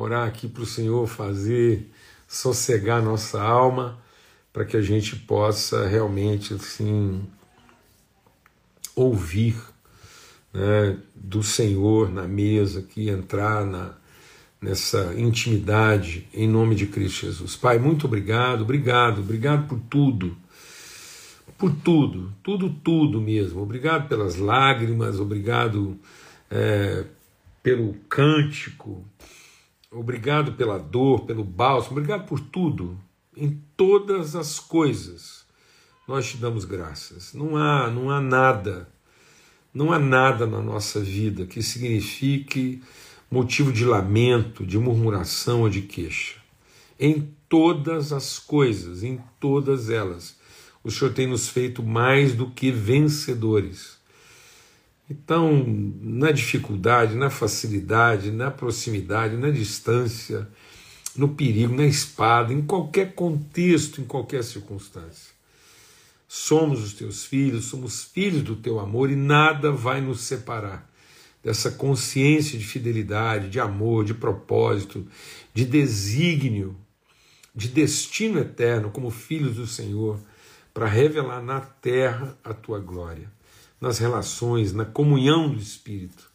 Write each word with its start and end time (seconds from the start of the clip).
orar 0.00 0.26
aqui 0.26 0.48
para 0.48 0.62
o 0.62 0.66
Senhor 0.66 1.06
fazer 1.06 1.90
sossegar 2.26 3.02
nossa 3.02 3.40
alma, 3.42 3.98
para 4.52 4.64
que 4.64 4.76
a 4.76 4.82
gente 4.82 5.16
possa 5.16 5.86
realmente 5.86 6.54
assim 6.54 7.22
ouvir 8.94 9.56
né, 10.52 10.96
do 11.14 11.42
Senhor 11.42 12.10
na 12.10 12.26
mesa, 12.26 12.80
aqui 12.80 13.08
entrar 13.08 13.64
na, 13.64 13.94
nessa 14.60 15.14
intimidade 15.16 16.26
em 16.34 16.48
nome 16.48 16.74
de 16.74 16.86
Cristo 16.86 17.26
Jesus. 17.26 17.56
Pai, 17.56 17.78
muito 17.78 18.06
obrigado, 18.06 18.62
obrigado, 18.62 19.20
obrigado 19.20 19.68
por 19.68 19.80
tudo 19.88 20.36
por 21.58 21.74
tudo, 21.74 22.32
tudo, 22.40 22.70
tudo 22.70 23.20
mesmo. 23.20 23.60
Obrigado 23.60 24.08
pelas 24.08 24.36
lágrimas, 24.36 25.18
obrigado 25.18 25.98
é, 26.48 27.04
pelo 27.62 27.94
cântico, 28.08 29.04
obrigado 29.90 30.52
pela 30.52 30.78
dor, 30.78 31.26
pelo 31.26 31.44
bálsamo, 31.44 31.92
obrigado 31.92 32.26
por 32.26 32.40
tudo. 32.40 32.98
Em 33.36 33.62
todas 33.76 34.34
as 34.36 34.58
coisas 34.58 35.46
nós 36.06 36.30
te 36.30 36.36
damos 36.38 36.64
graças. 36.64 37.34
Não 37.34 37.56
há, 37.56 37.90
não 37.90 38.10
há 38.10 38.20
nada, 38.20 38.88
não 39.72 39.92
há 39.92 39.98
nada 39.98 40.46
na 40.46 40.60
nossa 40.60 41.00
vida 41.00 41.46
que 41.46 41.62
signifique 41.62 42.82
motivo 43.30 43.70
de 43.70 43.84
lamento, 43.84 44.64
de 44.64 44.78
murmuração 44.78 45.62
ou 45.62 45.68
de 45.68 45.82
queixa. 45.82 46.36
Em 46.98 47.28
todas 47.48 48.12
as 48.12 48.38
coisas, 48.38 49.02
em 49.02 49.20
todas 49.38 49.90
elas, 49.90 50.38
o 50.82 50.90
Senhor 50.90 51.12
tem 51.12 51.26
nos 51.26 51.48
feito 51.48 51.82
mais 51.82 52.34
do 52.34 52.50
que 52.50 52.72
vencedores. 52.72 53.97
Então, 55.10 55.64
na 56.00 56.30
dificuldade, 56.30 57.14
na 57.14 57.30
facilidade, 57.30 58.30
na 58.30 58.50
proximidade, 58.50 59.36
na 59.36 59.50
distância, 59.50 60.46
no 61.16 61.30
perigo, 61.30 61.74
na 61.74 61.86
espada, 61.86 62.52
em 62.52 62.62
qualquer 62.62 63.14
contexto, 63.14 64.00
em 64.00 64.04
qualquer 64.04 64.44
circunstância. 64.44 65.32
Somos 66.28 66.82
os 66.82 66.92
teus 66.92 67.24
filhos, 67.24 67.64
somos 67.64 68.04
filhos 68.04 68.42
do 68.42 68.54
teu 68.54 68.78
amor 68.78 69.10
e 69.10 69.16
nada 69.16 69.72
vai 69.72 70.00
nos 70.00 70.20
separar 70.20 70.88
dessa 71.42 71.70
consciência 71.70 72.58
de 72.58 72.66
fidelidade, 72.66 73.48
de 73.48 73.58
amor, 73.58 74.04
de 74.04 74.12
propósito, 74.12 75.06
de 75.54 75.64
desígnio, 75.64 76.76
de 77.54 77.68
destino 77.68 78.38
eterno 78.38 78.90
como 78.90 79.10
filhos 79.10 79.56
do 79.56 79.66
Senhor 79.66 80.20
para 80.74 80.86
revelar 80.86 81.42
na 81.42 81.60
terra 81.60 82.36
a 82.44 82.52
tua 82.52 82.78
glória, 82.78 83.32
nas 83.80 83.98
relações, 83.98 84.72
na 84.72 84.84
comunhão 84.84 85.48
do 85.48 85.60
Espírito. 85.60 86.30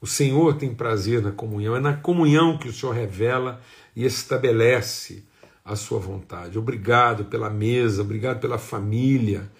O 0.00 0.06
Senhor 0.06 0.56
tem 0.56 0.74
prazer 0.74 1.22
na 1.22 1.32
comunhão, 1.32 1.76
é 1.76 1.80
na 1.80 1.94
comunhão 1.94 2.58
que 2.58 2.68
o 2.68 2.72
Senhor 2.72 2.92
revela 2.92 3.60
e 3.96 4.04
estabelece 4.04 5.24
a 5.64 5.76
sua 5.76 5.98
vontade. 5.98 6.58
Obrigado 6.58 7.24
pela 7.24 7.48
mesa, 7.48 8.02
obrigado 8.02 8.40
pela 8.40 8.58
família, 8.58 9.50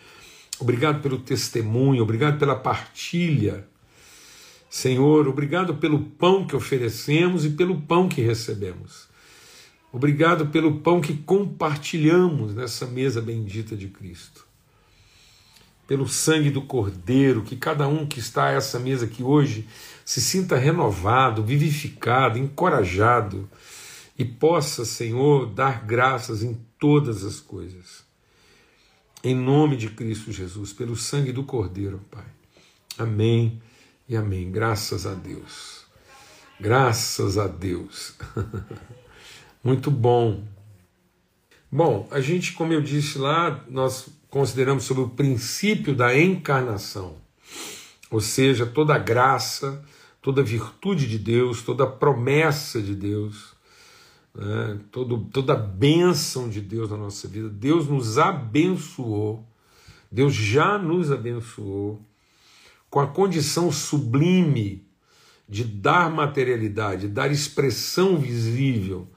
obrigado 0.59 1.01
pelo 1.01 1.19
testemunho, 1.19 2.03
obrigado 2.03 2.39
pela 2.39 2.55
partilha. 2.55 3.67
Senhor, 4.69 5.27
obrigado 5.29 5.77
pelo 5.77 6.01
pão 6.01 6.47
que 6.47 6.57
oferecemos 6.57 7.45
e 7.45 7.51
pelo 7.51 7.81
pão 7.81 8.09
que 8.09 8.21
recebemos. 8.21 9.09
Obrigado 9.93 10.47
pelo 10.49 10.81
pão 10.81 11.01
que 11.01 11.17
compartilhamos 11.17 12.55
nessa 12.55 12.85
mesa 12.85 13.23
bendita 13.23 13.77
de 13.77 13.89
Cristo. 13.89 14.45
Pelo 15.87 16.09
sangue 16.09 16.51
do 16.51 16.63
Cordeiro, 16.63 17.43
que 17.43 17.57
cada 17.57 17.87
um 17.87 18.07
que 18.07 18.19
está 18.19 18.47
a 18.47 18.53
essa 18.53 18.79
mesa 18.79 19.05
aqui 19.05 19.23
hoje 19.23 19.69
se 20.05 20.21
sinta 20.21 20.57
renovado, 20.57 21.43
vivificado, 21.43 22.39
encorajado 22.39 23.49
e 24.19 24.25
possa, 24.25 24.85
Senhor, 24.85 25.47
dar 25.47 25.85
graças 25.85 26.43
em 26.43 26.59
todas 26.79 27.25
as 27.25 27.41
coisas. 27.41 28.05
Em 29.23 29.35
nome 29.35 29.77
de 29.77 29.89
Cristo 29.89 30.31
Jesus, 30.31 30.73
pelo 30.73 30.97
sangue 30.97 31.33
do 31.33 31.45
Cordeiro, 31.45 32.01
Pai. 32.11 32.27
Amém 32.99 33.61
e 34.09 34.17
amém. 34.17 34.51
Graças 34.51 35.07
a 35.07 35.15
Deus. 35.15 35.85
Graças 36.61 37.39
a 37.39 37.47
Deus. 37.47 38.15
Muito 39.65 39.91
bom. 39.91 40.45
Bom, 41.73 42.07
a 42.11 42.21
gente, 42.21 42.53
como 42.53 42.73
eu 42.73 42.81
disse 42.81 43.19
lá, 43.19 43.65
nós 43.69 44.09
consideramos 44.35 44.83
sobre 44.83 45.05
o 45.05 45.09
princípio 45.09 45.95
da 45.95 46.19
encarnação, 46.19 47.15
ou 48.11 48.21
seja, 48.21 48.67
toda 48.67 48.99
graça, 48.99 49.81
toda 50.21 50.43
virtude 50.43 51.07
de 51.07 51.21
Deus, 51.21 51.63
toda 51.63 51.87
promessa 51.87 52.83
de 52.83 52.97
Deus, 52.97 53.55
né, 54.35 54.81
todo, 54.91 55.19
toda 55.33 55.55
bênção 55.55 56.49
de 56.49 56.61
Deus 56.61 56.91
na 56.91 56.97
nossa 56.97 57.29
vida. 57.29 57.49
Deus 57.49 57.87
nos 57.87 58.19
abençoou, 58.19 59.47
Deus 60.11 60.35
já 60.35 60.79
nos 60.79 61.13
abençoou 61.13 62.05
com 62.91 62.99
a 62.99 63.07
condição 63.07 63.71
sublime 63.71 64.85
de 65.49 65.63
dar 65.63 66.11
materialidade, 66.11 67.07
dar 67.07 67.31
expressão 67.31 68.19
visível 68.19 69.09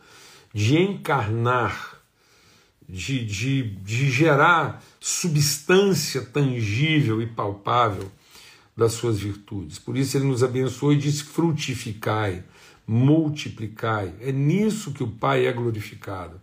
de 0.53 0.77
encarnar, 0.77 1.96
de, 2.87 3.25
de, 3.25 3.63
de 3.63 4.09
gerar 4.09 4.83
substância 4.99 6.21
tangível 6.21 7.21
e 7.21 7.27
palpável 7.27 8.09
das 8.75 8.93
suas 8.93 9.19
virtudes. 9.19 9.79
Por 9.79 9.97
isso 9.97 10.15
ele 10.15 10.25
nos 10.25 10.43
abençoou 10.43 10.93
e 10.93 10.97
diz: 10.97 11.19
frutificai, 11.19 12.43
multiplicai. 12.85 14.13
É 14.21 14.31
nisso 14.31 14.93
que 14.93 15.03
o 15.03 15.07
Pai 15.07 15.47
é 15.47 15.51
glorificado, 15.51 16.39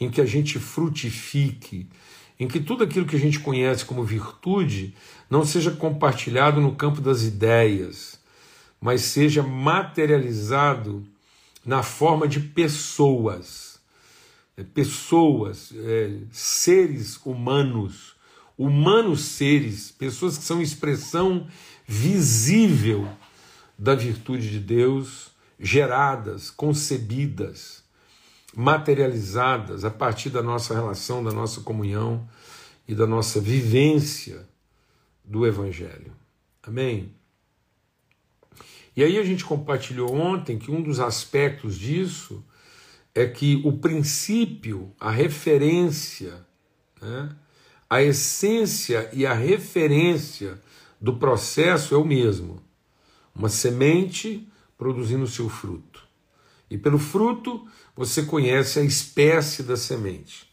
em 0.00 0.10
que 0.10 0.20
a 0.20 0.26
gente 0.26 0.58
frutifique, 0.58 1.86
em 2.38 2.48
que 2.48 2.58
tudo 2.58 2.82
aquilo 2.82 3.06
que 3.06 3.16
a 3.16 3.20
gente 3.20 3.38
conhece 3.38 3.84
como 3.84 4.02
virtude 4.02 4.94
não 5.28 5.44
seja 5.44 5.70
compartilhado 5.70 6.60
no 6.60 6.74
campo 6.74 7.00
das 7.00 7.22
ideias, 7.22 8.18
mas 8.80 9.02
seja 9.02 9.42
materializado 9.42 11.06
na 11.64 11.82
forma 11.82 12.26
de 12.26 12.40
pessoas, 12.40 13.69
pessoas, 14.64 15.72
é, 15.74 16.18
seres 16.30 17.18
humanos, 17.24 18.16
humanos 18.56 19.22
seres, 19.22 19.90
pessoas 19.90 20.36
que 20.36 20.44
são 20.44 20.60
expressão 20.60 21.46
visível 21.86 23.08
da 23.78 23.94
virtude 23.94 24.50
de 24.50 24.60
Deus, 24.60 25.30
geradas, 25.58 26.50
concebidas, 26.50 27.82
materializadas 28.54 29.84
a 29.84 29.90
partir 29.90 30.30
da 30.30 30.42
nossa 30.42 30.74
relação, 30.74 31.22
da 31.22 31.32
nossa 31.32 31.60
comunhão 31.60 32.28
e 32.86 32.94
da 32.94 33.06
nossa 33.06 33.40
vivência 33.40 34.48
do 35.24 35.46
Evangelho. 35.46 36.12
Amém? 36.62 37.14
E 38.96 39.04
aí 39.04 39.18
a 39.18 39.24
gente 39.24 39.44
compartilhou 39.44 40.12
ontem 40.14 40.58
que 40.58 40.70
um 40.70 40.82
dos 40.82 41.00
aspectos 41.00 41.78
disso 41.78 42.44
é 43.14 43.26
que 43.26 43.60
o 43.64 43.72
princípio, 43.72 44.92
a 44.98 45.10
referência, 45.10 46.46
né, 47.00 47.30
a 47.88 48.02
essência 48.02 49.10
e 49.12 49.26
a 49.26 49.34
referência 49.34 50.60
do 51.00 51.16
processo 51.16 51.94
é 51.94 51.98
o 51.98 52.04
mesmo. 52.04 52.62
Uma 53.34 53.48
semente 53.48 54.48
produzindo 54.78 55.26
seu 55.26 55.48
fruto. 55.48 56.06
E 56.70 56.78
pelo 56.78 56.98
fruto 56.98 57.66
você 57.96 58.22
conhece 58.22 58.78
a 58.78 58.82
espécie 58.82 59.62
da 59.62 59.76
semente. 59.76 60.48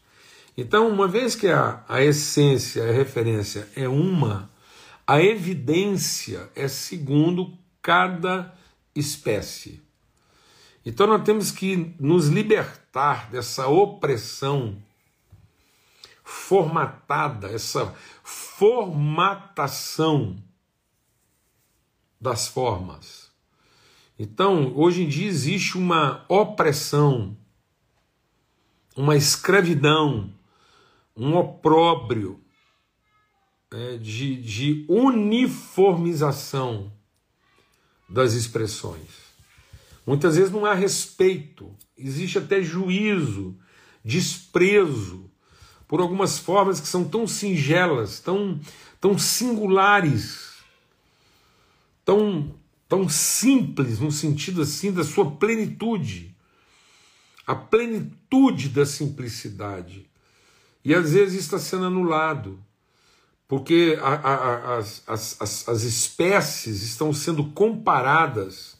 Então, 0.56 0.88
uma 0.88 1.06
vez 1.06 1.36
que 1.36 1.46
a, 1.46 1.84
a 1.88 2.02
essência, 2.02 2.82
a 2.82 2.92
referência 2.92 3.68
é 3.76 3.88
uma, 3.88 4.50
a 5.06 5.22
evidência 5.22 6.50
é 6.56 6.66
segundo 6.66 7.56
cada 7.80 8.52
espécie. 8.94 9.80
Então 10.88 11.06
nós 11.06 11.22
temos 11.22 11.50
que 11.50 11.94
nos 12.00 12.28
libertar 12.28 13.30
dessa 13.30 13.68
opressão 13.68 14.82
formatada, 16.24 17.48
essa 17.48 17.94
formatação 18.24 20.42
das 22.18 22.48
formas. 22.48 23.30
Então, 24.18 24.72
hoje 24.74 25.02
em 25.02 25.08
dia 25.08 25.28
existe 25.28 25.76
uma 25.76 26.24
opressão, 26.26 27.36
uma 28.96 29.14
escravidão, 29.14 30.32
um 31.14 31.36
opróbrio 31.36 32.40
é, 33.70 33.98
de, 33.98 34.40
de 34.40 34.86
uniformização 34.88 36.90
das 38.08 38.32
expressões. 38.32 39.27
Muitas 40.08 40.36
vezes 40.36 40.50
não 40.50 40.64
há 40.64 40.72
respeito, 40.72 41.70
existe 41.94 42.38
até 42.38 42.62
juízo, 42.62 43.54
desprezo 44.02 45.30
por 45.86 46.00
algumas 46.00 46.38
formas 46.38 46.80
que 46.80 46.88
são 46.88 47.04
tão 47.04 47.26
singelas, 47.26 48.18
tão, 48.18 48.58
tão 48.98 49.18
singulares, 49.18 50.54
tão 52.06 52.54
tão 52.88 53.06
simples 53.06 54.00
no 54.00 54.10
sentido 54.10 54.62
assim 54.62 54.90
da 54.90 55.04
sua 55.04 55.30
plenitude, 55.32 56.34
a 57.46 57.54
plenitude 57.54 58.70
da 58.70 58.86
simplicidade. 58.86 60.08
E 60.82 60.94
às 60.94 61.12
vezes 61.12 61.40
está 61.40 61.58
sendo 61.58 61.84
anulado, 61.84 62.58
porque 63.46 63.98
a, 64.00 64.14
a, 64.14 64.78
as, 64.78 65.02
as, 65.06 65.68
as 65.68 65.82
espécies 65.82 66.82
estão 66.82 67.12
sendo 67.12 67.44
comparadas 67.50 68.77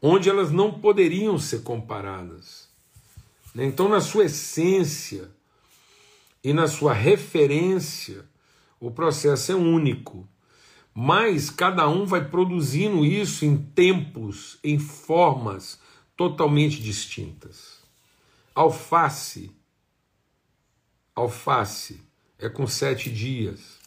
onde 0.00 0.28
elas 0.28 0.50
não 0.50 0.80
poderiam 0.80 1.38
ser 1.38 1.62
comparadas. 1.62 2.68
Né? 3.54 3.64
Então, 3.64 3.88
na 3.88 4.00
sua 4.00 4.24
essência 4.24 5.30
e 6.42 6.52
na 6.52 6.66
sua 6.68 6.92
referência, 6.92 8.24
o 8.78 8.90
processo 8.90 9.52
é 9.52 9.54
único. 9.54 10.26
Mas 10.94 11.50
cada 11.50 11.88
um 11.88 12.04
vai 12.04 12.28
produzindo 12.28 13.04
isso 13.04 13.44
em 13.44 13.56
tempos, 13.56 14.58
em 14.64 14.78
formas 14.78 15.78
totalmente 16.16 16.82
distintas. 16.82 17.80
Alface, 18.54 19.50
alface 21.14 22.02
é 22.38 22.48
com 22.48 22.66
sete 22.66 23.10
dias. 23.10 23.78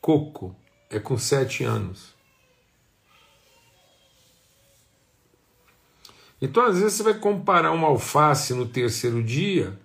Coco 0.00 0.54
é 0.88 1.00
com 1.00 1.18
sete 1.18 1.64
anos. 1.64 2.15
Então, 6.40 6.64
às 6.64 6.78
vezes, 6.78 6.94
você 6.94 7.02
vai 7.02 7.14
comparar 7.14 7.72
uma 7.72 7.88
alface 7.88 8.52
no 8.52 8.66
terceiro 8.66 9.22
dia 9.22 9.78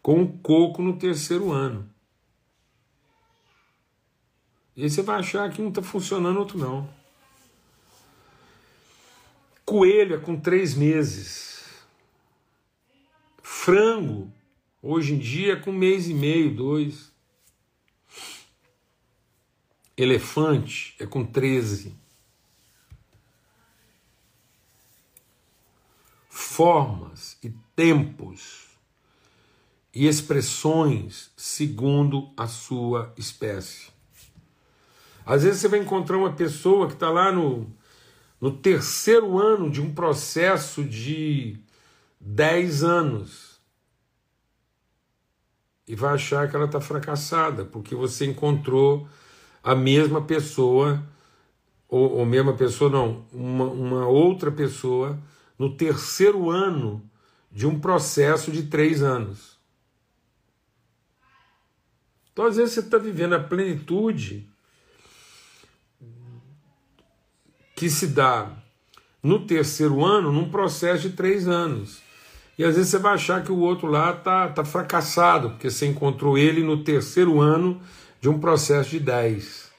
com 0.00 0.20
um 0.20 0.38
coco 0.38 0.82
no 0.82 0.96
terceiro 0.96 1.50
ano. 1.50 1.90
E 4.76 4.84
aí 4.84 4.90
você 4.90 5.02
vai 5.02 5.18
achar 5.18 5.50
que 5.50 5.60
um 5.60 5.68
está 5.68 5.82
funcionando, 5.82 6.38
outro 6.38 6.58
não. 6.58 6.88
Coelho 9.64 10.14
é 10.14 10.18
com 10.18 10.38
três 10.38 10.74
meses. 10.74 11.64
Frango, 13.42 14.30
hoje 14.80 15.14
em 15.14 15.18
dia, 15.18 15.56
com 15.56 15.70
um 15.70 15.76
mês 15.76 16.08
e 16.08 16.14
meio, 16.14 16.54
dois. 16.54 17.10
Elefante 19.96 20.94
é 21.00 21.06
com 21.06 21.24
treze. 21.24 21.96
Formas 26.56 27.36
e 27.44 27.50
tempos 27.76 28.78
e 29.92 30.06
expressões 30.06 31.30
segundo 31.36 32.30
a 32.34 32.46
sua 32.46 33.12
espécie. 33.18 33.88
Às 35.26 35.42
vezes 35.42 35.60
você 35.60 35.68
vai 35.68 35.80
encontrar 35.80 36.16
uma 36.16 36.32
pessoa 36.32 36.86
que 36.86 36.94
está 36.94 37.10
lá 37.10 37.30
no, 37.30 37.70
no 38.40 38.50
terceiro 38.50 39.38
ano 39.38 39.70
de 39.70 39.82
um 39.82 39.92
processo 39.92 40.82
de 40.82 41.58
10 42.18 42.82
anos 42.84 43.60
e 45.86 45.94
vai 45.94 46.14
achar 46.14 46.48
que 46.48 46.56
ela 46.56 46.64
está 46.64 46.80
fracassada, 46.80 47.66
porque 47.66 47.94
você 47.94 48.24
encontrou 48.24 49.06
a 49.62 49.74
mesma 49.74 50.22
pessoa, 50.22 51.06
ou, 51.86 52.12
ou 52.12 52.24
mesma 52.24 52.54
pessoa 52.54 52.88
não, 52.88 53.26
uma, 53.30 53.66
uma 53.66 54.06
outra 54.06 54.50
pessoa 54.50 55.20
no 55.58 55.76
terceiro 55.76 56.50
ano 56.50 57.02
de 57.50 57.66
um 57.66 57.78
processo 57.78 58.50
de 58.50 58.64
três 58.64 59.02
anos. 59.02 59.56
Então, 62.32 62.44
às 62.44 62.56
vezes, 62.56 62.74
você 62.74 62.80
está 62.80 62.98
vivendo 62.98 63.34
a 63.34 63.40
plenitude 63.40 64.46
que 67.74 67.90
se 67.90 68.08
dá 68.08 68.50
no 69.22 69.46
terceiro 69.46 70.04
ano 70.04 70.32
num 70.32 70.50
processo 70.50 71.08
de 71.08 71.16
três 71.16 71.48
anos. 71.48 72.00
E 72.58 72.64
às 72.64 72.74
vezes 72.74 72.90
você 72.90 72.98
vai 72.98 73.14
achar 73.14 73.42
que 73.42 73.52
o 73.52 73.58
outro 73.58 73.86
lá 73.86 74.12
está 74.12 74.48
tá 74.48 74.64
fracassado, 74.64 75.50
porque 75.50 75.70
você 75.70 75.86
encontrou 75.86 76.38
ele 76.38 76.62
no 76.62 76.82
terceiro 76.82 77.40
ano 77.40 77.80
de 78.20 78.30
um 78.30 78.38
processo 78.38 78.90
de 78.90 79.00
dez. 79.00 79.70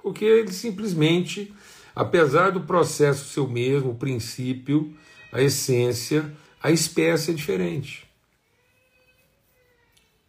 Porque 0.00 0.24
ele 0.24 0.52
simplesmente, 0.52 1.52
apesar 1.94 2.50
do 2.50 2.60
processo 2.60 3.26
ser 3.26 3.40
o 3.40 3.48
mesmo, 3.48 3.90
o 3.90 3.94
princípio, 3.94 4.96
a 5.32 5.40
essência, 5.40 6.34
a 6.62 6.70
espécie 6.70 7.30
é 7.30 7.34
diferente. 7.34 8.08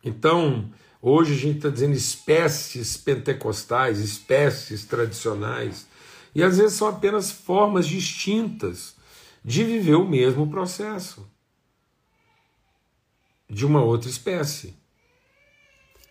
Então, 0.04 0.70
hoje 1.02 1.34
a 1.34 1.38
gente 1.38 1.58
está 1.58 1.70
dizendo 1.70 1.94
espécies 1.94 2.96
pentecostais, 2.98 4.00
espécies 4.00 4.86
tradicionais. 4.86 5.88
E 6.34 6.44
às 6.44 6.58
vezes 6.58 6.78
são 6.78 6.88
apenas 6.88 7.32
formas 7.32 7.88
distintas 7.88 8.96
de 9.44 9.64
viver 9.64 9.96
o 9.96 10.08
mesmo 10.08 10.50
processo 10.50 11.26
de 13.50 13.66
uma 13.66 13.82
outra 13.82 14.10
espécie. 14.10 14.76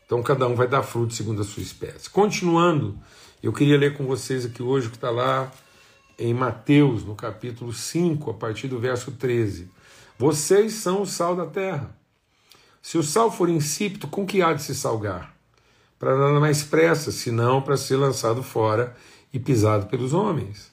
Então 0.06 0.22
cada 0.22 0.46
um 0.46 0.54
vai 0.54 0.68
dar 0.68 0.82
fruto 0.82 1.14
segundo 1.14 1.42
a 1.42 1.44
sua 1.44 1.62
espécie. 1.62 2.08
Continuando, 2.08 2.98
eu 3.44 3.52
queria 3.52 3.76
ler 3.76 3.94
com 3.94 4.06
vocês 4.06 4.46
aqui 4.46 4.62
hoje 4.62 4.86
o 4.86 4.90
que 4.90 4.96
está 4.96 5.10
lá 5.10 5.52
em 6.18 6.32
Mateus, 6.32 7.04
no 7.04 7.14
capítulo 7.14 7.74
5, 7.74 8.30
a 8.30 8.34
partir 8.34 8.68
do 8.68 8.78
verso 8.78 9.12
13. 9.12 9.68
Vocês 10.18 10.72
são 10.72 11.02
o 11.02 11.06
sal 11.06 11.36
da 11.36 11.44
terra. 11.44 11.94
Se 12.80 12.96
o 12.96 13.02
sal 13.02 13.30
for 13.30 13.50
insípido, 13.50 14.06
com 14.06 14.24
que 14.24 14.40
há 14.40 14.54
de 14.54 14.62
se 14.62 14.74
salgar? 14.74 15.36
Para 15.98 16.16
nada 16.16 16.40
mais 16.40 16.62
pressa, 16.62 17.12
senão 17.12 17.60
para 17.60 17.76
ser 17.76 17.96
lançado 17.96 18.42
fora 18.42 18.96
e 19.30 19.38
pisado 19.38 19.88
pelos 19.88 20.14
homens. 20.14 20.72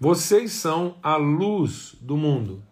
Vocês 0.00 0.52
são 0.52 0.96
a 1.02 1.16
luz 1.16 1.96
do 2.00 2.16
mundo. 2.16 2.62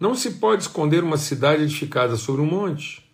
Não 0.00 0.16
se 0.16 0.32
pode 0.32 0.62
esconder 0.62 1.04
uma 1.04 1.16
cidade 1.16 1.62
edificada 1.62 2.16
sobre 2.16 2.42
um 2.42 2.46
monte. 2.46 3.08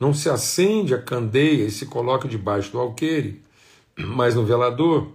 Não 0.00 0.14
se 0.14 0.30
acende 0.30 0.94
a 0.94 1.02
candeia 1.02 1.66
e 1.66 1.70
se 1.70 1.84
coloca 1.84 2.26
debaixo 2.26 2.72
do 2.72 2.78
alqueire, 2.78 3.42
mas 3.96 4.34
no 4.34 4.44
velador. 4.44 5.12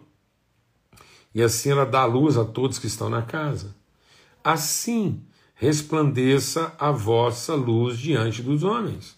E 1.33 1.41
assim 1.41 1.71
ela 1.71 1.85
dá 1.85 2.06
luz 2.06 2.38
a 2.38 2.45
todos 2.45 2.79
que 2.79 2.88
estão 2.88 3.09
na 3.09 3.21
casa. 3.21 3.75
Assim 4.44 5.24
resplandeça 5.56 6.74
a 6.79 6.91
vossa 6.91 7.56
luz 7.56 7.97
diante 7.97 8.41
dos 8.41 8.63
homens, 8.63 9.18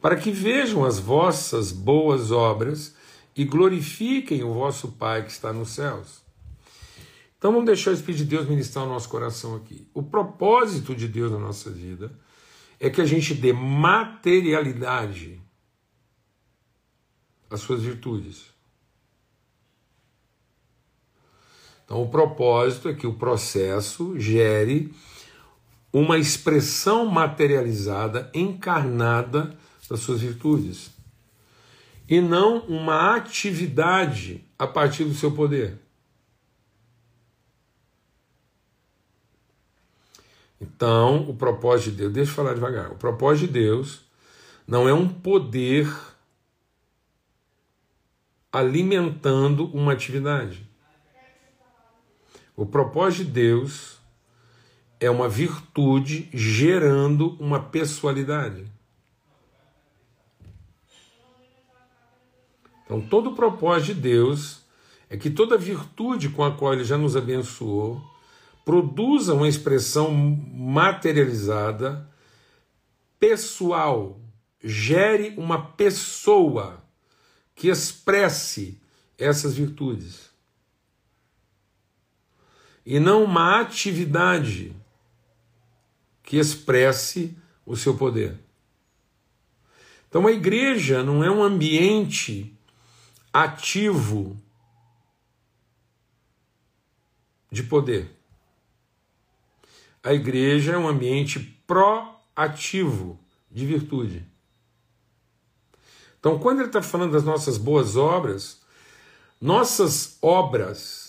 para 0.00 0.16
que 0.16 0.30
vejam 0.30 0.84
as 0.84 0.98
vossas 0.98 1.70
boas 1.72 2.30
obras 2.30 2.94
e 3.34 3.44
glorifiquem 3.44 4.42
o 4.42 4.52
vosso 4.52 4.88
Pai 4.92 5.24
que 5.24 5.30
está 5.30 5.52
nos 5.52 5.70
céus. 5.70 6.20
Então 7.38 7.52
vamos 7.52 7.66
deixar 7.66 7.92
o 7.92 7.94
Espírito 7.94 8.24
de 8.24 8.30
Deus 8.30 8.48
ministrar 8.48 8.84
o 8.84 8.88
nosso 8.88 9.08
coração 9.08 9.54
aqui. 9.54 9.88
O 9.94 10.02
propósito 10.02 10.92
de 10.94 11.06
Deus 11.06 11.30
na 11.30 11.38
nossa 11.38 11.70
vida 11.70 12.12
é 12.80 12.90
que 12.90 13.00
a 13.00 13.04
gente 13.04 13.32
dê 13.32 13.52
materialidade 13.52 15.40
às 17.48 17.60
suas 17.60 17.82
virtudes. 17.82 18.46
Então 21.88 22.02
o 22.02 22.08
propósito 22.10 22.90
é 22.90 22.92
que 22.92 23.06
o 23.06 23.14
processo 23.14 24.20
gere 24.20 24.94
uma 25.90 26.18
expressão 26.18 27.06
materializada, 27.06 28.30
encarnada 28.34 29.56
das 29.88 30.00
suas 30.00 30.20
virtudes 30.20 30.90
e 32.06 32.20
não 32.20 32.58
uma 32.66 33.16
atividade 33.16 34.44
a 34.58 34.66
partir 34.66 35.04
do 35.04 35.14
seu 35.14 35.32
poder. 35.32 35.78
Então, 40.60 41.26
o 41.26 41.34
propósito 41.34 41.92
de 41.92 41.96
Deus, 41.96 42.12
deixa 42.12 42.30
eu 42.32 42.34
falar 42.34 42.52
devagar. 42.52 42.92
O 42.92 42.96
propósito 42.96 43.46
de 43.46 43.60
Deus 43.60 44.02
não 44.66 44.86
é 44.86 44.92
um 44.92 45.08
poder 45.08 45.90
alimentando 48.52 49.66
uma 49.74 49.94
atividade. 49.94 50.67
O 52.58 52.66
propósito 52.66 53.26
de 53.26 53.30
Deus 53.30 53.98
é 54.98 55.08
uma 55.08 55.28
virtude 55.28 56.28
gerando 56.34 57.36
uma 57.38 57.60
pessoalidade. 57.60 58.66
Então, 62.84 63.00
todo 63.00 63.30
o 63.30 63.36
propósito 63.36 63.94
de 63.94 64.00
Deus 64.00 64.62
é 65.08 65.16
que 65.16 65.30
toda 65.30 65.56
virtude 65.56 66.30
com 66.30 66.42
a 66.42 66.50
qual 66.50 66.72
Ele 66.72 66.82
já 66.82 66.98
nos 66.98 67.16
abençoou 67.16 68.02
produza 68.64 69.34
uma 69.34 69.46
expressão 69.46 70.10
materializada, 70.12 72.10
pessoal, 73.20 74.20
gere 74.64 75.32
uma 75.36 75.62
pessoa 75.62 76.82
que 77.54 77.68
expresse 77.68 78.82
essas 79.16 79.54
virtudes. 79.54 80.27
E 82.90 82.98
não 82.98 83.22
uma 83.22 83.60
atividade 83.60 84.74
que 86.22 86.38
expresse 86.38 87.36
o 87.66 87.76
seu 87.76 87.94
poder. 87.94 88.40
Então, 90.08 90.26
a 90.26 90.32
igreja 90.32 91.02
não 91.02 91.22
é 91.22 91.30
um 91.30 91.42
ambiente 91.42 92.50
ativo 93.30 94.40
de 97.52 97.62
poder. 97.62 98.10
A 100.02 100.14
igreja 100.14 100.72
é 100.72 100.78
um 100.78 100.88
ambiente 100.88 101.38
proativo 101.66 103.20
de 103.50 103.66
virtude. 103.66 104.26
Então, 106.18 106.38
quando 106.38 106.60
ele 106.60 106.68
está 106.68 106.80
falando 106.80 107.12
das 107.12 107.22
nossas 107.22 107.58
boas 107.58 107.96
obras, 107.96 108.62
nossas 109.38 110.16
obras 110.22 111.07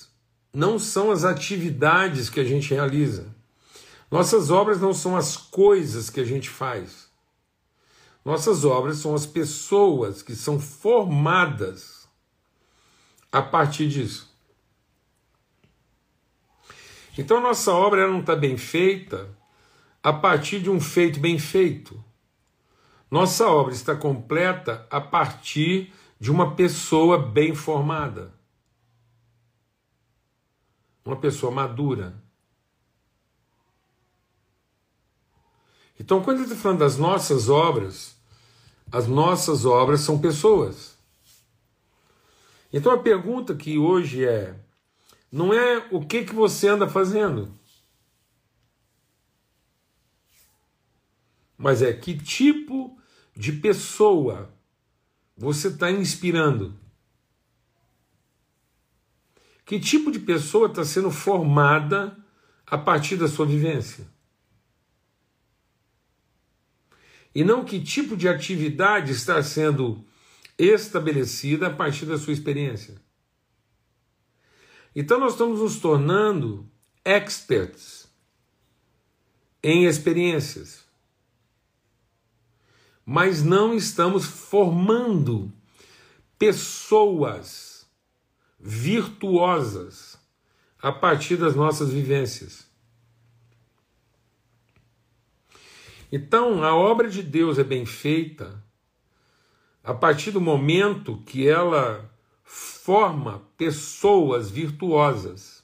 não 0.54 0.80
são 0.80 1.12
as 1.12 1.24
atividades 1.24 2.30
que 2.30 2.40
a 2.40 2.44
gente 2.44 2.74
realiza. 2.74 3.36
Nossas 4.10 4.50
obras 4.50 4.82
não 4.82 4.94
são 4.94 5.16
as 5.16 5.38
coisas 5.38 6.10
que 6.10 6.20
a 6.20 6.26
gente 6.26 6.50
faz. 6.50 7.10
Nossas 8.26 8.66
obras 8.66 8.98
são 8.98 9.14
as 9.14 9.26
pessoas 9.26 10.22
que 10.22 10.36
são 10.36 10.60
formadas 10.60 12.08
a 13.32 13.42
partir 13.42 13.88
disso. 13.88 14.30
Então 17.18 17.40
nossa 17.42 17.72
obra 17.72 18.08
não 18.08 18.22
está 18.22 18.36
bem 18.36 18.58
feita 18.58 19.30
a 20.02 20.14
partir 20.14 20.62
de 20.62 20.70
um 20.70 20.80
feito 20.80 21.20
bem 21.20 21.38
feito. 21.38 22.04
Nossa 23.12 23.48
obra 23.48 23.74
está 23.74 23.96
completa 23.96 24.88
a 24.90 25.02
partir 25.02 25.94
de 26.20 26.32
uma 26.32 26.56
pessoa 26.56 27.18
bem 27.18 27.56
formada. 27.56 28.34
Uma 31.10 31.16
pessoa 31.16 31.52
madura. 31.52 32.22
Então, 36.00 36.22
quando 36.22 36.38
ele 36.38 36.46
está 36.46 36.56
falando 36.56 36.80
das 36.80 36.98
nossas 36.98 37.50
obras, 37.50 38.16
as 38.92 39.08
nossas 39.08 39.66
obras 39.66 40.02
são 40.02 40.22
pessoas. 40.22 40.96
Então 42.72 42.92
a 42.92 43.00
pergunta 43.00 43.56
que 43.56 43.80
hoje 43.80 44.24
é: 44.24 44.56
não 45.32 45.52
é 45.52 45.88
o 45.92 46.06
que, 46.06 46.24
que 46.24 46.36
você 46.36 46.68
anda 46.68 46.88
fazendo, 46.88 47.58
mas 51.58 51.82
é 51.82 51.92
que 51.92 52.16
tipo 52.16 52.96
de 53.36 53.54
pessoa 53.54 54.54
você 55.36 55.70
está 55.70 55.90
inspirando. 55.90 56.78
Que 59.70 59.80
tipo 59.80 60.12
de 60.12 60.20
pessoa 60.20 60.68
está 60.68 60.84
sendo 60.84 61.12
formada 61.12 62.18
a 62.66 62.78
partir 62.78 63.16
da 63.16 63.28
sua 63.28 63.46
vivência? 63.46 64.06
e 67.34 67.44
não 67.44 67.64
que 67.64 67.80
tipo 67.80 68.18
de 68.18 68.28
atividade 68.28 69.12
está 69.12 69.42
sendo 69.42 70.04
estabelecida 70.58 71.68
a 71.68 71.74
partir 71.74 72.06
da 72.06 72.18
sua 72.18 72.34
experiência. 72.34 72.96
Então 74.96 75.20
nós 75.20 75.34
estamos 75.34 75.60
nos 75.60 75.80
tornando 75.80 76.70
experts 77.06 78.10
em 79.64 79.86
experiências, 79.86 80.84
mas 83.06 83.44
não 83.44 83.74
estamos 83.74 84.26
formando 84.26 85.54
pessoas 86.38 87.69
virtuosas 88.60 90.20
a 90.82 90.92
partir 90.92 91.38
das 91.38 91.56
nossas 91.56 91.92
vivências. 91.92 92.70
Então, 96.12 96.64
a 96.64 96.76
obra 96.76 97.10
de 97.10 97.22
Deus 97.22 97.60
é 97.60 97.64
bem 97.64 97.86
feita 97.86 98.64
a 99.84 99.94
partir 99.94 100.32
do 100.32 100.42
momento 100.42 101.22
que 101.24 101.48
ela 101.48 102.12
forma 102.44 103.44
pessoas 103.58 104.50
virtuosas. 104.50 105.64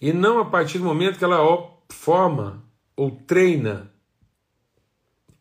E 0.00 0.12
não 0.12 0.38
a 0.40 0.44
partir 0.44 0.78
do 0.78 0.84
momento 0.84 1.18
que 1.18 1.24
ela 1.24 1.40
forma 1.88 2.64
ou 2.96 3.10
treina 3.10 3.92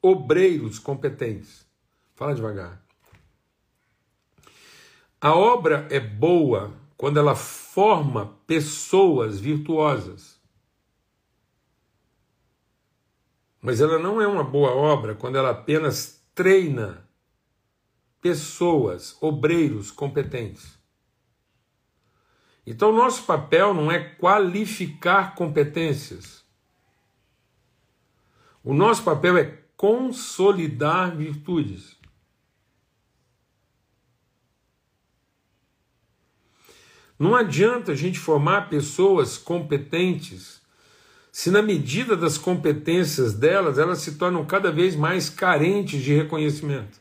obreiros 0.02 0.80
competentes. 0.80 1.66
Fala 2.16 2.36
devagar. 2.36 2.83
A 5.24 5.34
obra 5.34 5.88
é 5.90 6.02
boa 6.02 6.74
quando 6.98 7.18
ela 7.18 7.34
forma 7.34 8.38
pessoas 8.46 9.40
virtuosas. 9.40 10.38
Mas 13.62 13.80
ela 13.80 13.98
não 13.98 14.22
é 14.22 14.28
uma 14.28 14.44
boa 14.44 14.72
obra 14.72 15.16
quando 15.16 15.38
ela 15.38 15.52
apenas 15.52 16.22
treina 16.36 17.08
pessoas, 18.20 19.16
obreiros 19.22 19.92
competentes. 19.92 20.78
Então, 22.68 22.92
nosso 22.92 23.24
papel 23.24 23.74
não 23.74 23.90
é 23.90 24.04
qualificar 24.04 25.36
competências. 25.36 26.44
O 28.62 28.74
nosso 28.74 29.06
papel 29.06 29.38
é 29.38 29.64
consolidar 29.78 31.16
virtudes. 31.16 31.93
Não 37.24 37.38
adianta 37.38 37.94
a 37.94 37.96
gente 37.96 38.20
formar 38.20 38.68
pessoas 38.68 39.38
competentes 39.38 40.62
se 41.32 41.50
na 41.50 41.62
medida 41.62 42.18
das 42.18 42.38
competências 42.38 43.34
delas, 43.34 43.78
elas 43.78 44.00
se 44.00 44.16
tornam 44.16 44.46
cada 44.46 44.70
vez 44.70 44.94
mais 44.94 45.30
carentes 45.30 46.04
de 46.04 46.14
reconhecimento. 46.14 47.00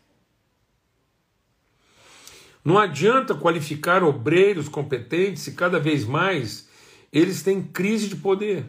Não 2.64 2.78
adianta 2.78 3.34
qualificar 3.34 4.04
obreiros 4.04 4.68
competentes 4.68 5.42
se 5.42 5.54
cada 5.54 5.80
vez 5.80 6.04
mais 6.04 6.68
eles 7.12 7.42
têm 7.42 7.60
crise 7.60 8.06
de 8.06 8.14
poder. 8.14 8.64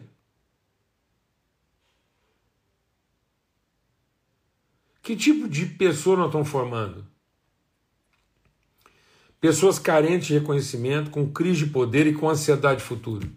Que 5.00 5.14
tipo 5.14 5.48
de 5.48 5.66
pessoa 5.66 6.16
nós 6.16 6.26
estamos 6.26 6.48
formando? 6.48 7.13
Pessoas 9.44 9.78
carentes 9.78 10.28
de 10.28 10.38
reconhecimento, 10.38 11.10
com 11.10 11.30
crise 11.30 11.66
de 11.66 11.70
poder 11.70 12.06
e 12.06 12.14
com 12.14 12.30
ansiedade 12.30 12.82
futura. 12.82 13.30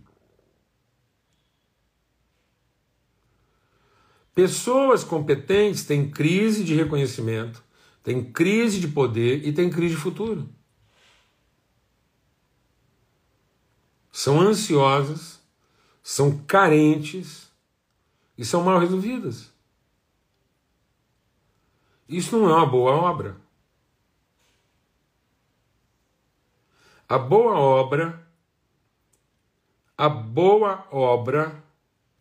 Pessoas 4.33 5.03
competentes 5.03 5.83
têm 5.83 6.09
crise 6.09 6.63
de 6.63 6.73
reconhecimento, 6.73 7.61
têm 8.01 8.23
crise 8.23 8.79
de 8.79 8.87
poder 8.87 9.45
e 9.45 9.51
têm 9.51 9.69
crise 9.69 9.95
de 9.95 10.01
futuro. 10.01 10.47
São 14.09 14.39
ansiosas, 14.39 15.41
são 16.01 16.37
carentes 16.45 17.51
e 18.37 18.45
são 18.45 18.63
mal 18.63 18.79
resolvidas. 18.79 19.51
Isso 22.07 22.37
não 22.37 22.49
é 22.49 22.53
uma 22.53 22.65
boa 22.65 22.93
obra. 22.93 23.45
A 27.09 27.17
boa 27.17 27.57
obra, 27.57 28.27
a 29.97 30.09
boa 30.09 30.85
obra 30.91 31.63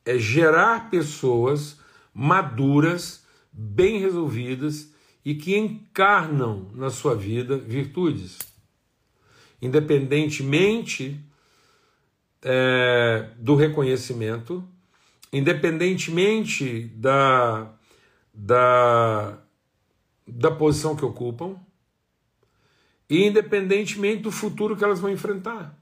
é 0.05 0.17
gerar 0.17 0.89
pessoas 0.91 1.81
maduras, 2.15 3.27
bem 3.51 3.99
resolvidas 3.99 4.95
e 5.25 5.35
que 5.35 5.57
encarnam 5.57 6.71
na 6.73 6.89
sua 6.89 7.17
vida 7.17 7.59
virtudes. 7.59 8.39
Independentemente 9.61 11.21
é, 12.41 13.31
do 13.39 13.57
reconhecimento, 13.57 14.63
independentemente 15.33 16.85
da, 16.95 17.75
da, 18.33 19.37
da 20.25 20.51
posição 20.53 20.95
que 20.95 21.05
ocupam, 21.05 21.57
independentemente 23.09 24.23
do 24.23 24.33
futuro 24.33 24.77
que 24.77 24.85
elas 24.85 25.01
vão 25.01 25.11
enfrentar. 25.11 25.77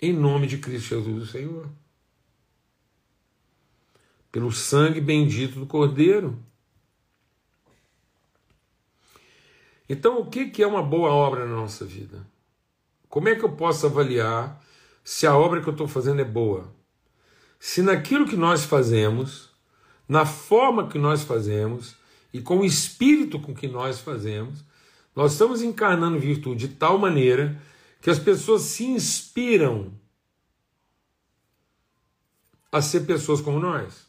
Em 0.00 0.12
nome 0.12 0.46
de 0.46 0.58
Cristo 0.58 0.88
Jesus, 0.88 1.28
o 1.28 1.32
Senhor. 1.32 1.68
Pelo 4.30 4.52
sangue 4.52 5.00
bendito 5.00 5.58
do 5.58 5.66
Cordeiro. 5.66 6.38
Então, 9.88 10.20
o 10.20 10.26
que 10.30 10.62
é 10.62 10.66
uma 10.66 10.82
boa 10.82 11.10
obra 11.10 11.46
na 11.46 11.56
nossa 11.56 11.84
vida? 11.84 12.24
Como 13.08 13.28
é 13.28 13.34
que 13.34 13.44
eu 13.44 13.56
posso 13.56 13.86
avaliar 13.86 14.62
se 15.02 15.26
a 15.26 15.36
obra 15.36 15.62
que 15.62 15.68
eu 15.68 15.72
estou 15.72 15.88
fazendo 15.88 16.20
é 16.20 16.24
boa? 16.24 16.72
Se 17.58 17.82
naquilo 17.82 18.28
que 18.28 18.36
nós 18.36 18.64
fazemos, 18.64 19.47
na 20.08 20.24
forma 20.24 20.88
que 20.88 20.98
nós 20.98 21.22
fazemos 21.22 21.94
e 22.32 22.40
com 22.40 22.60
o 22.60 22.64
espírito 22.64 23.38
com 23.38 23.54
que 23.54 23.68
nós 23.68 24.00
fazemos, 24.00 24.64
nós 25.14 25.32
estamos 25.32 25.60
encarnando 25.62 26.18
virtude 26.18 26.68
de 26.68 26.74
tal 26.74 26.98
maneira 26.98 27.60
que 28.00 28.08
as 28.08 28.18
pessoas 28.18 28.62
se 28.62 28.84
inspiram 28.84 29.92
a 32.70 32.80
ser 32.80 33.00
pessoas 33.00 33.40
como 33.40 33.58
nós. 33.58 34.06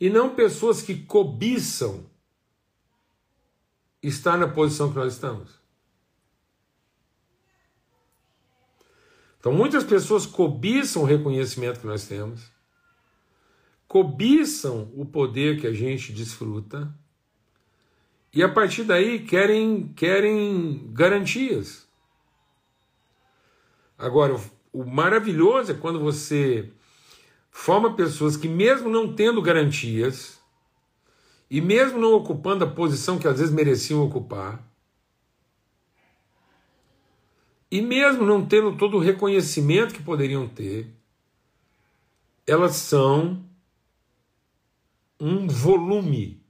E 0.00 0.10
não 0.10 0.34
pessoas 0.34 0.82
que 0.82 0.96
cobiçam 1.04 2.04
estar 4.02 4.36
na 4.36 4.48
posição 4.48 4.90
que 4.90 4.96
nós 4.96 5.14
estamos. 5.14 5.50
Então, 9.38 9.52
muitas 9.52 9.84
pessoas 9.84 10.26
cobiçam 10.26 11.02
o 11.02 11.06
reconhecimento 11.06 11.80
que 11.80 11.86
nós 11.86 12.06
temos, 12.06 12.53
cobiçam 13.94 14.90
o 14.96 15.06
poder 15.06 15.60
que 15.60 15.68
a 15.68 15.72
gente 15.72 16.12
desfruta, 16.12 16.92
e 18.32 18.42
a 18.42 18.48
partir 18.48 18.82
daí 18.82 19.20
querem, 19.20 19.86
querem 19.94 20.90
garantias. 20.92 21.86
Agora, 23.96 24.34
o 24.72 24.84
maravilhoso 24.84 25.70
é 25.70 25.76
quando 25.76 26.00
você 26.00 26.72
forma 27.52 27.94
pessoas 27.94 28.36
que, 28.36 28.48
mesmo 28.48 28.88
não 28.88 29.14
tendo 29.14 29.40
garantias, 29.40 30.40
e 31.48 31.60
mesmo 31.60 32.00
não 32.00 32.14
ocupando 32.14 32.64
a 32.64 32.68
posição 32.68 33.16
que 33.16 33.28
às 33.28 33.38
vezes 33.38 33.54
mereciam 33.54 34.02
ocupar, 34.02 34.60
e 37.70 37.80
mesmo 37.80 38.26
não 38.26 38.44
tendo 38.44 38.76
todo 38.76 38.96
o 38.96 39.00
reconhecimento 39.00 39.94
que 39.94 40.02
poderiam 40.02 40.48
ter, 40.48 40.92
elas 42.44 42.74
são 42.74 43.53
um 45.26 45.46
volume. 45.46 46.44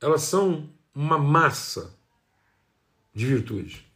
Elas 0.00 0.22
são 0.22 0.70
uma 0.94 1.18
massa 1.18 1.94
de 3.12 3.26
virtude. 3.26 3.86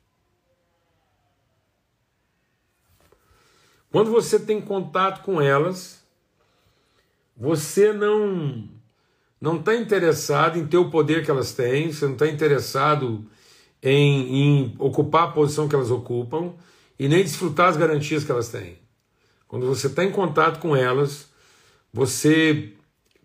Quando 3.90 4.10
você 4.10 4.38
tem 4.38 4.60
contato 4.60 5.22
com 5.22 5.40
elas, 5.40 6.04
você 7.34 7.92
não 7.92 8.68
não 9.40 9.56
está 9.56 9.74
interessado 9.74 10.58
em 10.58 10.66
ter 10.66 10.76
o 10.76 10.90
poder 10.90 11.24
que 11.24 11.30
elas 11.30 11.52
têm, 11.52 11.90
você 11.90 12.04
não 12.04 12.12
está 12.12 12.28
interessado 12.28 13.28
em, 13.82 14.36
em, 14.36 14.76
ocupar 14.78 15.28
a 15.28 15.32
posição 15.32 15.66
que 15.68 15.74
elas 15.74 15.90
ocupam 15.90 16.54
e 16.98 17.08
nem 17.08 17.24
desfrutar 17.24 17.68
as 17.68 17.76
garantias 17.76 18.22
que 18.22 18.30
elas 18.30 18.50
têm. 18.50 18.81
Quando 19.52 19.66
você 19.66 19.86
está 19.86 20.02
em 20.02 20.10
contato 20.10 20.58
com 20.60 20.74
elas, 20.74 21.28
você 21.92 22.74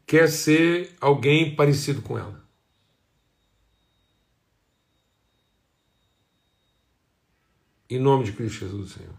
quer 0.05 0.27
ser 0.27 0.93
alguém 0.99 1.55
parecido 1.55 2.01
com 2.01 2.19
ela. 2.19 2.45
Em 7.89 7.97
nome 7.97 8.25
de 8.25 8.33
Cristo 8.33 8.59
Jesus, 8.59 8.91
Senhor. 8.91 9.13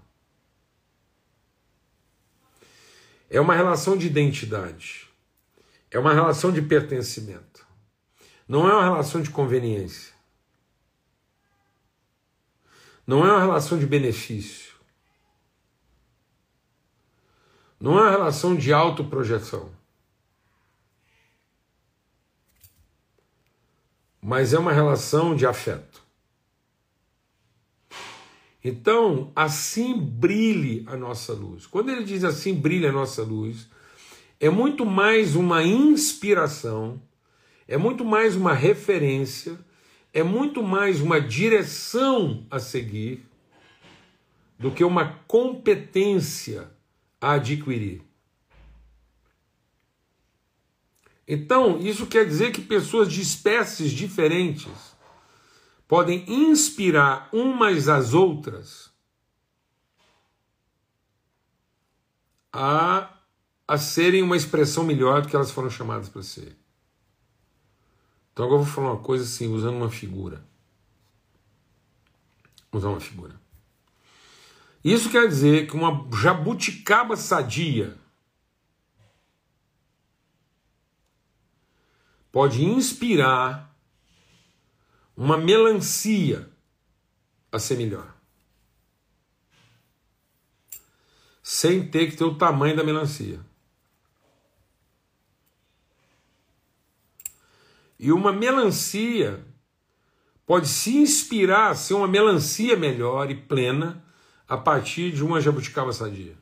É 3.30 3.40
uma 3.40 3.54
relação 3.54 3.96
de 3.96 4.06
identidade. 4.06 5.08
É 5.90 5.98
uma 5.98 6.12
relação 6.12 6.52
de 6.52 6.60
pertencimento. 6.60 7.66
Não 8.46 8.68
é 8.68 8.74
uma 8.74 8.84
relação 8.84 9.22
de 9.22 9.30
conveniência. 9.30 10.12
Não 13.06 13.26
é 13.26 13.32
uma 13.32 13.40
relação 13.40 13.78
de 13.78 13.86
benefício. 13.86 14.67
Não 17.80 17.98
é 17.98 18.02
uma 18.02 18.10
relação 18.10 18.56
de 18.56 18.72
autoprojeção. 18.72 19.70
Mas 24.20 24.52
é 24.52 24.58
uma 24.58 24.72
relação 24.72 25.36
de 25.36 25.46
afeto. 25.46 26.02
Então, 28.62 29.30
assim 29.34 29.96
brilhe 29.96 30.84
a 30.88 30.96
nossa 30.96 31.32
luz. 31.32 31.66
Quando 31.66 31.90
ele 31.90 32.02
diz 32.02 32.24
assim 32.24 32.52
brilhe 32.52 32.86
a 32.86 32.92
nossa 32.92 33.22
luz, 33.22 33.68
é 34.40 34.50
muito 34.50 34.84
mais 34.84 35.36
uma 35.36 35.62
inspiração, 35.62 37.00
é 37.66 37.76
muito 37.76 38.04
mais 38.04 38.34
uma 38.34 38.52
referência, 38.52 39.58
é 40.12 40.22
muito 40.22 40.62
mais 40.62 41.00
uma 41.00 41.20
direção 41.20 42.44
a 42.50 42.58
seguir 42.58 43.24
do 44.58 44.70
que 44.72 44.82
uma 44.82 45.12
competência 45.28 46.68
adquirir. 47.20 48.02
Então, 51.26 51.78
isso 51.78 52.06
quer 52.06 52.24
dizer 52.24 52.52
que 52.52 52.62
pessoas 52.62 53.12
de 53.12 53.20
espécies 53.20 53.90
diferentes 53.90 54.96
podem 55.86 56.24
inspirar 56.26 57.28
umas 57.32 57.88
às 57.88 58.14
outras 58.14 58.90
a, 62.52 63.10
a 63.66 63.78
serem 63.78 64.22
uma 64.22 64.36
expressão 64.36 64.84
melhor 64.84 65.22
do 65.22 65.28
que 65.28 65.36
elas 65.36 65.50
foram 65.50 65.70
chamadas 65.70 66.08
para 66.08 66.22
ser. 66.22 66.56
Então 68.32 68.46
agora 68.46 68.60
eu 68.60 68.64
vou 68.64 68.74
falar 68.74 68.92
uma 68.92 69.02
coisa 69.02 69.24
assim, 69.24 69.48
usando 69.48 69.76
uma 69.76 69.90
figura. 69.90 70.44
Usar 72.72 72.88
uma 72.90 73.00
figura. 73.00 73.40
Isso 74.84 75.10
quer 75.10 75.26
dizer 75.26 75.66
que 75.66 75.76
uma 75.76 76.08
jabuticaba 76.16 77.16
sadia 77.16 77.98
pode 82.30 82.64
inspirar 82.64 83.76
uma 85.16 85.36
melancia 85.36 86.48
a 87.50 87.58
ser 87.58 87.76
melhor. 87.76 88.14
Sem 91.42 91.90
ter 91.90 92.10
que 92.10 92.16
ter 92.16 92.24
o 92.24 92.36
tamanho 92.36 92.76
da 92.76 92.84
melancia. 92.84 93.40
E 97.98 98.12
uma 98.12 98.32
melancia 98.32 99.44
pode 100.46 100.68
se 100.68 100.96
inspirar 100.96 101.70
a 101.70 101.74
ser 101.74 101.94
uma 101.94 102.06
melancia 102.06 102.76
melhor 102.76 103.28
e 103.30 103.34
plena 103.34 104.04
a 104.48 104.56
partir 104.56 105.12
de 105.12 105.22
uma 105.22 105.40
jabuticaba 105.40 105.92
sadia. 105.92 106.36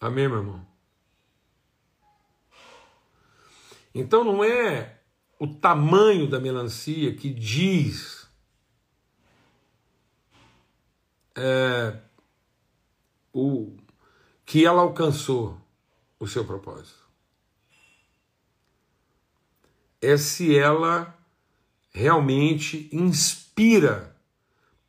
Amém, 0.00 0.28
meu 0.28 0.38
irmão? 0.38 0.66
Então 3.94 4.22
não 4.22 4.44
é 4.44 5.00
o 5.38 5.46
tamanho 5.46 6.28
da 6.28 6.38
melancia 6.38 7.14
que 7.14 7.32
diz 7.32 8.28
é, 11.36 12.00
o 13.32 13.76
que 14.44 14.64
ela 14.64 14.82
alcançou 14.82 15.58
o 16.18 16.26
seu 16.26 16.44
propósito. 16.44 17.03
É 20.04 20.18
se 20.18 20.54
ela 20.54 21.16
realmente 21.90 22.90
inspira 22.92 24.14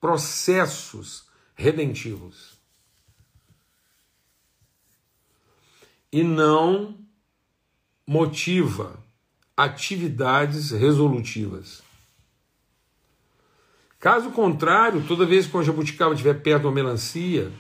processos 0.02 1.26
redentivos. 1.56 2.58
E 6.12 6.22
não 6.22 6.98
motiva 8.06 9.00
atividades 9.56 10.72
resolutivas. 10.72 11.82
Caso 14.00 14.32
contrário, 14.32 15.08
toda 15.08 15.26
vez 15.26 15.48
que 15.48 15.56
o 15.56 15.64
jabuticaba 15.64 16.14
estiver 16.14 16.42
perto 16.42 16.62
de 16.62 16.68
uma 16.68 16.74
melancia, 16.74 17.52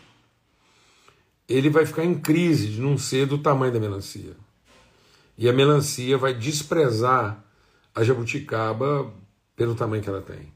ele 1.47 1.69
vai 1.69 1.85
ficar 1.85 2.03
em 2.03 2.19
crise 2.19 2.67
de 2.67 2.81
não 2.81 2.97
ser 2.97 3.25
do 3.25 3.37
tamanho 3.37 3.71
da 3.71 3.79
melancia. 3.79 4.35
E 5.37 5.47
a 5.47 5.53
melancia 5.53 6.17
vai 6.17 6.33
desprezar 6.33 7.44
a 7.95 8.03
jabuticaba 8.03 9.11
pelo 9.55 9.73
tamanho 9.73 10.03
que 10.03 10.09
ela 10.09 10.21
tem. 10.21 10.53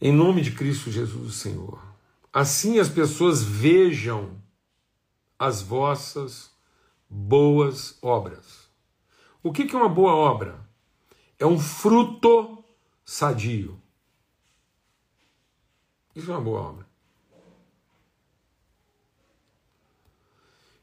Em 0.00 0.12
nome 0.12 0.40
de 0.40 0.52
Cristo 0.52 0.90
Jesus, 0.90 1.34
Senhor. 1.34 1.82
Assim 2.32 2.78
as 2.78 2.88
pessoas 2.88 3.42
vejam 3.42 4.40
as 5.36 5.60
vossas 5.60 6.50
boas 7.08 7.98
obras. 8.00 8.70
O 9.42 9.52
que 9.52 9.74
é 9.74 9.76
uma 9.76 9.88
boa 9.88 10.14
obra? 10.14 10.64
É 11.38 11.44
um 11.44 11.58
fruto 11.58 12.64
sadio. 13.04 13.82
Isso 16.14 16.30
é 16.30 16.34
uma 16.34 16.40
boa 16.40 16.60
obra. 16.60 16.89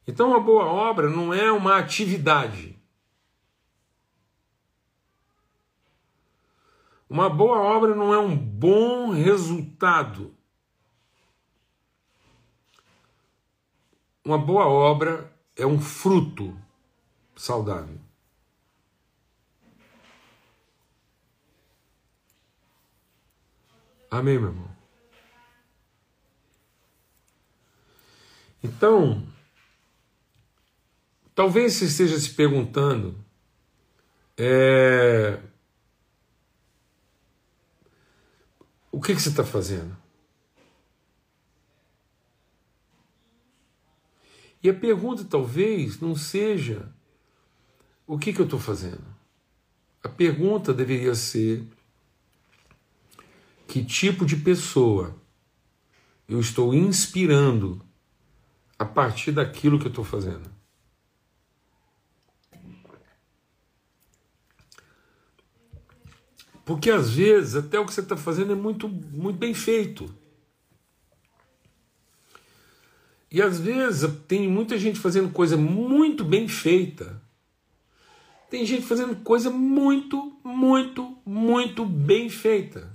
Então, 0.07 0.29
uma 0.29 0.39
boa 0.39 0.65
obra 0.65 1.09
não 1.09 1.33
é 1.33 1.51
uma 1.51 1.77
atividade. 1.77 2.79
Uma 7.09 7.29
boa 7.29 7.57
obra 7.59 7.93
não 7.93 8.13
é 8.13 8.17
um 8.17 8.35
bom 8.35 9.11
resultado. 9.11 10.33
Uma 14.23 14.37
boa 14.37 14.65
obra 14.65 15.33
é 15.55 15.65
um 15.65 15.79
fruto 15.79 16.57
saudável. 17.35 17.99
Amém, 24.09 24.39
meu 24.39 24.49
irmão? 24.49 24.77
Então, 28.63 29.25
talvez 31.38 31.73
você 31.73 31.86
esteja 31.86 32.19
se 32.19 32.32
perguntando 32.32 33.15
é, 34.36 35.39
o 38.91 39.00
que, 39.00 39.13
que 39.13 39.21
você 39.21 39.30
está 39.30 39.43
fazendo? 39.43 39.95
E 44.63 44.67
a 44.67 44.73
pergunta 44.73 45.23
talvez 45.23 46.00
não 46.00 46.15
seja 46.15 46.91
o 48.08 48.17
que, 48.17 48.34
que 48.34 48.41
eu 48.41 48.45
estou 48.45 48.60
fazendo. 48.60 49.06
A 50.04 50.10
pergunta 50.10 50.73
deveria 50.73 51.13
ser 51.13 51.63
que 53.67 53.86
tipo 53.86 54.26
de 54.26 54.38
pessoa 54.38 55.15
eu 56.28 56.39
estou 56.39 56.73
inspirando 56.73 57.80
a 58.80 58.86
partir 58.86 59.32
daquilo 59.32 59.78
que 59.78 59.86
eu 59.86 59.91
estou 59.91 60.04
fazendo. 60.04 60.56
Porque 66.67 66.91
às 66.91 67.12
vezes 67.12 67.56
até 67.56 67.80
o 67.80 67.86
que 67.86 67.93
você 67.93 68.01
está 68.01 68.17
fazendo 68.17 68.51
é 68.51 68.56
muito, 68.56 68.89
muito 68.89 69.38
bem 69.38 69.53
feito. 69.53 70.13
E 73.32 73.41
às 73.41 73.58
vezes 73.58 74.12
tem 74.27 74.49
muita 74.49 74.77
gente 74.77 74.99
fazendo 74.99 75.32
coisa 75.32 75.56
muito 75.56 76.25
bem 76.25 76.45
feita. 76.49 77.21
Tem 78.49 78.65
gente 78.65 78.86
fazendo 78.86 79.15
coisa 79.23 79.49
muito, 79.49 80.38
muito, 80.43 81.17
muito 81.25 81.86
bem 81.86 82.30
feita. 82.30 82.93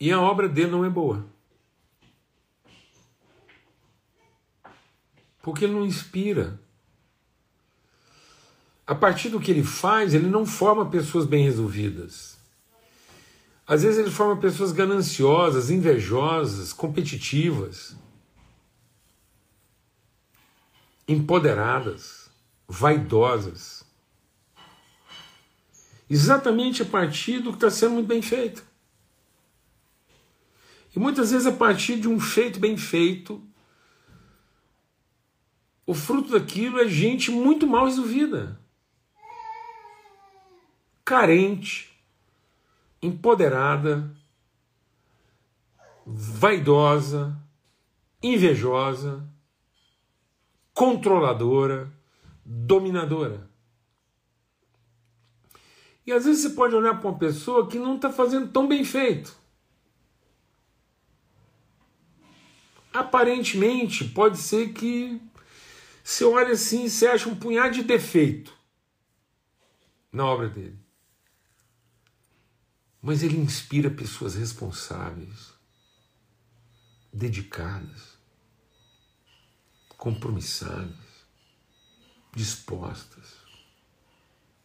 E 0.00 0.10
a 0.10 0.20
obra 0.20 0.48
dele 0.48 0.72
não 0.72 0.84
é 0.84 0.90
boa. 0.90 1.24
Porque 5.40 5.64
ele 5.64 5.74
não 5.74 5.86
inspira. 5.86 6.60
A 8.90 8.94
partir 8.96 9.28
do 9.28 9.38
que 9.38 9.52
ele 9.52 9.62
faz, 9.62 10.14
ele 10.14 10.26
não 10.26 10.44
forma 10.44 10.90
pessoas 10.90 11.24
bem 11.24 11.44
resolvidas. 11.44 12.36
Às 13.64 13.84
vezes 13.84 14.00
ele 14.00 14.10
forma 14.10 14.40
pessoas 14.40 14.72
gananciosas, 14.72 15.70
invejosas, 15.70 16.72
competitivas, 16.72 17.94
empoderadas, 21.06 22.28
vaidosas. 22.66 23.84
Exatamente 26.10 26.82
a 26.82 26.86
partir 26.86 27.38
do 27.38 27.50
que 27.50 27.58
está 27.58 27.70
sendo 27.70 27.92
muito 27.92 28.08
bem 28.08 28.20
feito. 28.20 28.64
E 30.96 30.98
muitas 30.98 31.30
vezes 31.30 31.46
a 31.46 31.52
partir 31.52 32.00
de 32.00 32.08
um 32.08 32.18
feito 32.18 32.58
bem 32.58 32.76
feito, 32.76 33.40
o 35.86 35.94
fruto 35.94 36.32
daquilo 36.32 36.80
é 36.80 36.88
gente 36.88 37.30
muito 37.30 37.68
mal 37.68 37.86
resolvida, 37.86 38.58
carente, 41.10 41.90
empoderada, 43.02 44.14
vaidosa, 46.06 47.36
invejosa, 48.22 49.28
controladora, 50.72 51.92
dominadora. 52.46 53.50
E 56.06 56.12
às 56.12 56.26
vezes 56.26 56.42
você 56.42 56.50
pode 56.50 56.76
olhar 56.76 57.00
para 57.00 57.10
uma 57.10 57.18
pessoa 57.18 57.66
que 57.66 57.76
não 57.76 57.96
está 57.96 58.12
fazendo 58.12 58.46
tão 58.52 58.68
bem 58.68 58.84
feito. 58.84 59.36
Aparentemente, 62.94 64.04
pode 64.04 64.38
ser 64.38 64.72
que 64.72 65.20
você 66.04 66.24
olha 66.24 66.52
assim 66.52 66.84
e 66.84 66.90
você 66.90 67.08
acha 67.08 67.28
um 67.28 67.34
punhado 67.34 67.74
de 67.74 67.82
defeito 67.82 68.56
na 70.12 70.24
obra 70.24 70.48
dele. 70.48 70.79
Mas 73.02 73.22
ele 73.22 73.38
inspira 73.38 73.90
pessoas 73.90 74.34
responsáveis, 74.34 75.54
dedicadas, 77.12 78.18
compromissadas, 79.96 80.96
dispostas, 82.34 83.34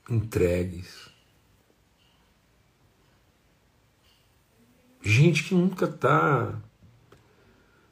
entregues. 0.09 1.09
Gente 5.01 5.43
que 5.43 5.53
nunca 5.53 5.85
está 5.85 6.61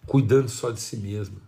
cuidando 0.06 0.50
só 0.50 0.72
de 0.72 0.82
si 0.82 0.98
mesma. 0.98 1.43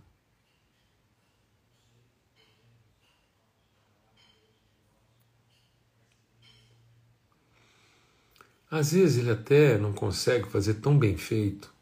Às 8.70 8.92
vezes 8.92 9.18
ele 9.18 9.30
até 9.30 9.78
não 9.78 9.92
consegue 9.92 10.48
fazer 10.50 10.74
tão 10.74 10.98
bem 10.98 11.16
feito 11.16 11.74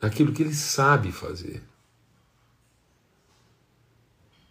aquilo 0.00 0.32
que 0.32 0.42
ele 0.42 0.54
sabe 0.54 1.10
fazer. 1.10 1.62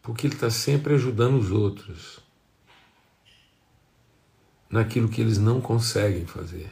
Porque 0.02 0.28
ele 0.28 0.36
está 0.36 0.50
sempre 0.50 0.94
ajudando 0.94 1.40
os 1.40 1.52
outros 1.52 2.20
naquilo 4.70 5.10
que 5.10 5.22
eles 5.22 5.38
não 5.38 5.62
conseguem 5.62 6.26
fazer. 6.26 6.72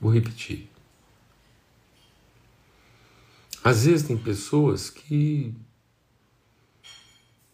Vou 0.00 0.12
repetir. 0.12 0.70
Às 3.64 3.84
vezes 3.84 4.06
tem 4.06 4.16
pessoas 4.16 4.88
que 4.88 5.54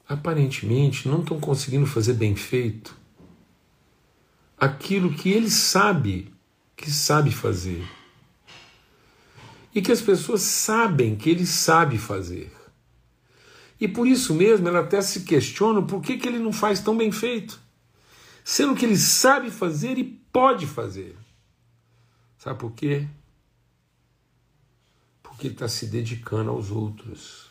aparentemente 0.09 1.09
não 1.09 1.21
estão 1.21 1.41
conseguindo 1.41 1.87
fazer 1.87 2.15
bem 2.15 2.37
feito 2.37 3.05
aquilo 4.59 5.13
que 5.13 5.31
ele 5.31 5.51
sabe 5.51 6.33
que 6.77 6.91
sabe 6.91 7.31
fazer. 7.31 7.87
E 9.75 9.83
que 9.83 9.93
as 9.93 10.01
pessoas 10.01 10.43
sabem 10.43 11.17
que 11.17 11.29
ele 11.29 11.47
sabe 11.47 11.99
fazer. 11.99 12.53
E 13.81 13.89
por 13.89 14.07
isso 14.07 14.35
mesmo 14.35 14.69
ela 14.69 14.81
até 14.81 15.03
se 15.03 15.25
questiona 15.25 15.83
por 15.83 16.01
que, 16.01 16.17
que 16.17 16.29
ele 16.29 16.39
não 16.39 16.53
faz 16.53 16.81
tão 16.81 16.97
bem 16.97 17.11
feito. 17.11 17.61
Sendo 18.45 18.75
que 18.75 18.85
ele 18.85 18.97
sabe 18.97 19.51
fazer 19.51 19.99
e 19.99 20.05
pode 20.05 20.67
fazer. 20.67 21.17
Sabe 22.39 22.59
por 22.59 22.73
quê? 22.73 23.09
Porque 25.23 25.49
ele 25.49 25.55
está 25.55 25.69
se 25.69 25.87
dedicando 25.87 26.51
aos 26.51 26.71
outros 26.71 27.51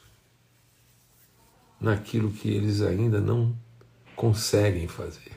naquilo 1.84 2.32
que 2.32 2.50
eles 2.50 2.82
ainda 2.82 3.20
não 3.20 3.54
conseguem 4.16 4.88
fazer. 4.88 5.34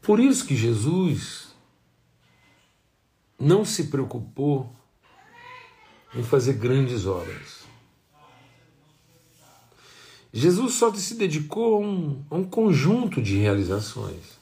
Por 0.00 0.18
isso 0.18 0.46
que 0.46 0.56
Jesus 0.56 1.54
não 3.38 3.64
se 3.64 3.84
preocupou 3.84 4.74
em 6.14 6.22
fazer 6.22 6.54
grandes 6.54 7.06
obras. 7.06 7.64
Jesus 10.32 10.74
só 10.74 10.92
se 10.94 11.14
dedicou 11.14 11.76
a 11.76 11.78
um, 11.86 12.24
a 12.30 12.34
um 12.36 12.44
conjunto 12.44 13.20
de 13.20 13.36
realizações. 13.36 14.38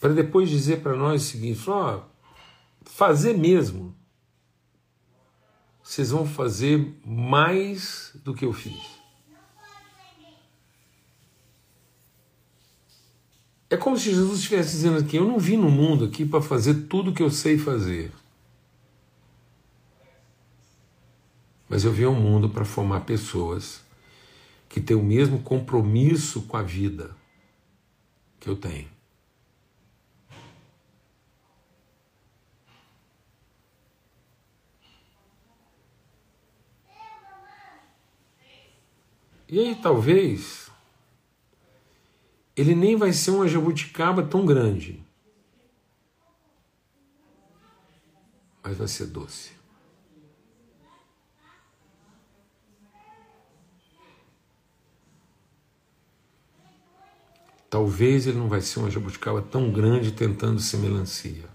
Para 0.00 0.14
depois 0.14 0.48
dizer 0.48 0.82
para 0.82 0.96
nós 0.96 1.22
o 1.22 1.26
seguinte: 1.26 1.68
ó, 1.68 2.02
fazer 2.84 3.36
mesmo 3.36 3.94
vocês 5.90 6.10
vão 6.10 6.24
fazer 6.24 6.94
mais 7.04 8.12
do 8.22 8.32
que 8.32 8.44
eu 8.44 8.52
fiz. 8.52 8.80
É 13.68 13.76
como 13.76 13.98
se 13.98 14.04
Jesus 14.04 14.38
estivesse 14.38 14.70
dizendo 14.70 14.98
aqui: 14.98 15.16
eu 15.16 15.26
não 15.26 15.36
vim 15.36 15.56
no 15.56 15.68
mundo 15.68 16.04
aqui 16.04 16.24
para 16.24 16.40
fazer 16.40 16.86
tudo 16.86 17.10
o 17.10 17.12
que 17.14 17.20
eu 17.20 17.28
sei 17.28 17.58
fazer. 17.58 18.12
Mas 21.68 21.82
eu 21.82 21.92
vim 21.92 22.04
ao 22.04 22.14
mundo 22.14 22.48
para 22.48 22.64
formar 22.64 23.00
pessoas 23.00 23.80
que 24.68 24.80
têm 24.80 24.96
o 24.96 25.02
mesmo 25.02 25.42
compromisso 25.42 26.42
com 26.42 26.56
a 26.56 26.62
vida 26.62 27.16
que 28.38 28.48
eu 28.48 28.54
tenho. 28.54 28.88
E 39.50 39.58
aí 39.58 39.74
talvez 39.74 40.70
ele 42.56 42.74
nem 42.74 42.96
vai 42.96 43.12
ser 43.12 43.32
uma 43.32 43.48
jabuticaba 43.48 44.22
tão 44.22 44.46
grande. 44.46 45.04
mas 48.62 48.76
vai 48.76 48.88
ser 48.88 49.06
doce. 49.06 49.52
Talvez 57.68 58.26
ele 58.26 58.38
não 58.38 58.48
vai 58.48 58.60
ser 58.60 58.80
uma 58.80 58.90
jabuticaba 58.90 59.40
tão 59.40 59.70
grande 59.70 60.10
tentando 60.10 60.60
ser 60.60 60.78
melancia, 60.78 61.48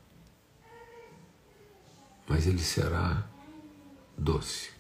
mas 2.28 2.48
ele 2.48 2.60
será 2.60 3.28
doce. 4.18 4.72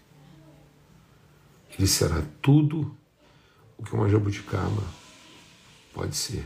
Ele 1.77 1.87
será 1.87 2.21
tudo 2.41 2.95
o 3.77 3.83
que 3.83 3.93
uma 3.93 4.09
jabuticaba 4.09 4.83
pode 5.93 6.15
ser. 6.15 6.45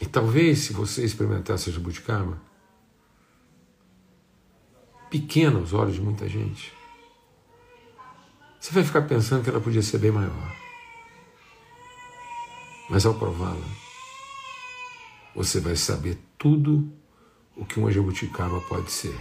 E 0.00 0.06
talvez, 0.06 0.60
se 0.60 0.72
você 0.72 1.04
experimentar 1.04 1.56
essa 1.56 1.72
jabuticaba, 1.72 2.40
pequena 5.10 5.58
aos 5.58 5.72
olhos 5.72 5.94
de 5.94 6.00
muita 6.00 6.28
gente, 6.28 6.72
você 8.60 8.72
vai 8.72 8.84
ficar 8.84 9.02
pensando 9.02 9.42
que 9.42 9.50
ela 9.50 9.60
podia 9.60 9.82
ser 9.82 9.98
bem 9.98 10.10
maior. 10.10 10.56
Mas 12.88 13.04
ao 13.04 13.14
prová-la, 13.14 13.66
você 15.34 15.60
vai 15.60 15.76
saber 15.76 16.18
tudo 16.38 16.90
o 17.56 17.64
que 17.64 17.78
uma 17.78 17.90
jabuticaba 17.90 18.60
pode 18.62 18.90
ser. 18.90 19.18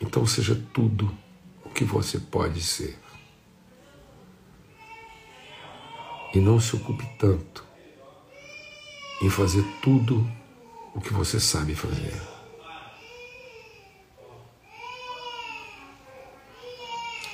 Então 0.00 0.26
seja 0.26 0.54
tudo 0.72 1.14
o 1.64 1.68
que 1.68 1.84
você 1.84 2.18
pode 2.18 2.62
ser. 2.62 2.98
E 6.34 6.38
não 6.38 6.58
se 6.58 6.74
ocupe 6.76 7.06
tanto 7.18 7.64
em 9.20 9.28
fazer 9.28 9.64
tudo 9.82 10.26
o 10.94 11.00
que 11.00 11.12
você 11.12 11.38
sabe 11.38 11.74
fazer. 11.74 12.14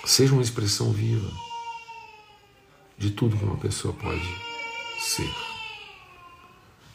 Seja 0.05 0.33
uma 0.33 0.43
expressão 0.43 0.93
viva 0.93 1.31
de 2.97 3.11
tudo 3.11 3.37
que 3.37 3.45
uma 3.45 3.59
pessoa 3.59 3.93
pode 3.93 4.27
ser, 4.99 5.31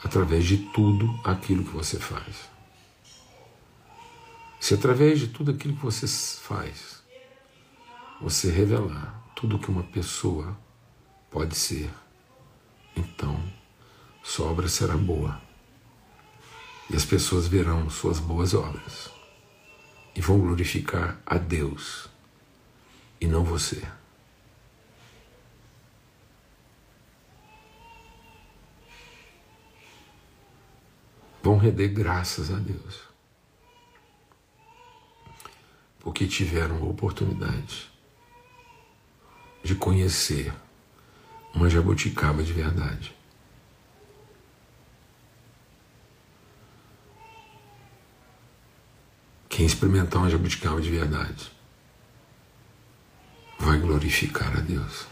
através 0.03 0.45
de 0.45 0.57
tudo 0.57 1.07
aquilo 1.23 1.63
que 1.63 1.71
você 1.71 1.99
faz. 1.99 2.49
Se 4.61 4.75
através 4.75 5.19
de 5.19 5.27
tudo 5.27 5.49
aquilo 5.49 5.75
que 5.75 5.83
você 5.83 6.07
faz, 6.07 7.01
você 8.21 8.51
revelar 8.51 9.33
tudo 9.35 9.57
que 9.57 9.71
uma 9.71 9.81
pessoa 9.81 10.55
pode 11.31 11.55
ser, 11.55 11.89
então 12.95 13.43
sua 14.21 14.51
obra 14.51 14.67
será 14.67 14.95
boa 14.95 15.41
e 16.91 16.95
as 16.95 17.03
pessoas 17.03 17.47
verão 17.47 17.89
suas 17.89 18.19
boas 18.19 18.53
obras 18.53 19.09
e 20.15 20.21
vão 20.21 20.39
glorificar 20.39 21.19
a 21.25 21.39
Deus 21.39 22.07
e 23.19 23.25
não 23.25 23.43
você. 23.43 23.81
Vão 31.41 31.57
render 31.57 31.87
graças 31.87 32.51
a 32.51 32.57
Deus, 32.57 33.10
porque 36.01 36.27
tiveram 36.27 36.77
a 36.77 36.85
oportunidade 36.85 37.89
de 39.63 39.75
conhecer 39.75 40.51
uma 41.53 41.69
jabuticaba 41.69 42.43
de 42.43 42.51
verdade. 42.51 43.15
Quem 49.47 49.65
experimentar 49.65 50.21
uma 50.21 50.29
jabuticaba 50.29 50.81
de 50.81 50.89
verdade 50.89 51.51
vai 53.59 53.77
glorificar 53.77 54.57
a 54.57 54.61
Deus. 54.61 55.05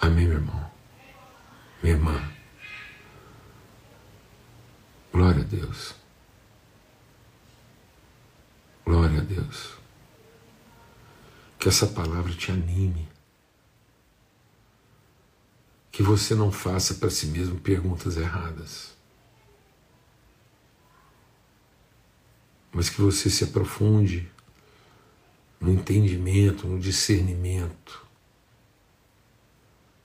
Amém, 0.00 0.26
meu 0.26 0.38
irmão? 0.38 0.70
Minha 1.82 1.96
irmã. 1.96 2.32
Glória 5.12 5.42
a 5.42 5.44
Deus. 5.44 5.99
Glória 8.90 9.20
a 9.20 9.22
Deus. 9.22 9.74
Que 11.60 11.68
essa 11.68 11.86
palavra 11.86 12.32
te 12.32 12.50
anime. 12.50 13.08
Que 15.92 16.02
você 16.02 16.34
não 16.34 16.50
faça 16.50 16.94
para 16.94 17.08
si 17.08 17.26
mesmo 17.26 17.60
perguntas 17.60 18.16
erradas. 18.16 18.98
mas 22.72 22.88
que 22.88 23.00
você 23.00 23.28
se 23.28 23.42
aprofunde 23.42 24.30
no 25.60 25.72
entendimento, 25.72 26.68
no 26.68 26.78
discernimento 26.78 28.06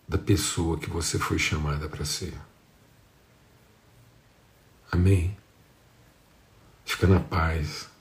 da 0.08 0.18
pessoa 0.18 0.80
que 0.80 0.90
você 0.90 1.20
foi 1.20 1.38
chamada 1.38 1.88
para 1.88 2.04
ser. 2.04 2.34
Amém? 4.92 5.38
Fica 6.84 7.06
na 7.06 7.20
paz. 7.20 7.95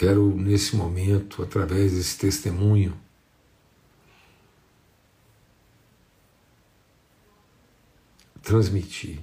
Quero, 0.00 0.34
nesse 0.34 0.76
momento, 0.76 1.42
através 1.42 1.92
desse 1.92 2.16
testemunho, 2.16 2.98
transmitir. 8.42 9.20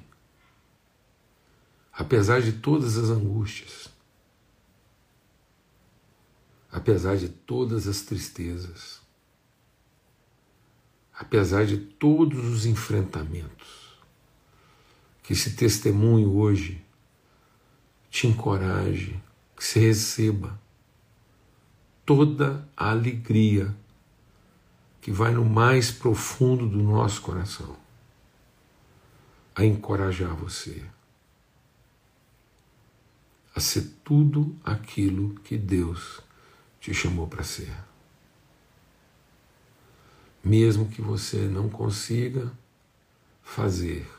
Apesar 1.91 2.43
de 2.43 2.51
todas 2.51 2.95
as 2.95 3.09
angústias, 3.09 3.89
apesar 6.71 7.17
de 7.17 7.27
todas 7.27 7.87
as 7.87 8.01
tristezas, 8.01 9.01
apesar 11.11 11.65
de 11.65 11.79
todos 11.79 12.45
os 12.45 12.67
enfrentamentos, 12.67 13.97
que 15.23 15.33
esse 15.33 15.55
testemunho 15.55 16.37
hoje 16.37 16.85
te 18.11 18.27
encoraje, 18.27 19.19
que 19.55 19.63
você 19.63 19.79
receba 19.79 20.66
toda 22.07 22.65
a 22.75 22.89
alegria 22.91 23.75
que 25.01 25.11
vai 25.11 25.33
no 25.33 25.43
mais 25.43 25.91
profundo 25.91 26.65
do 26.65 26.81
nosso 26.81 27.21
coração 27.21 27.75
a 29.53 29.65
encorajar 29.65 30.33
você 30.33 30.85
a 33.53 33.59
ser 33.59 33.91
tudo 34.05 34.55
aquilo 34.63 35.33
que 35.41 35.57
Deus 35.57 36.21
te 36.79 36.93
chamou 36.93 37.27
para 37.27 37.43
ser. 37.43 37.75
Mesmo 40.41 40.87
que 40.87 41.01
você 41.01 41.39
não 41.39 41.67
consiga 41.67 42.49
fazer 43.43 44.09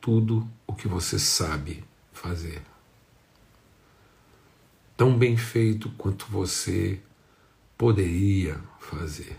tudo 0.00 0.48
o 0.66 0.72
que 0.72 0.88
você 0.88 1.18
sabe 1.18 1.84
fazer. 2.12 2.62
Tão 4.98 5.16
bem 5.16 5.36
feito 5.36 5.88
quanto 5.90 6.26
você 6.26 7.00
poderia 7.76 8.60
fazer. 8.80 9.38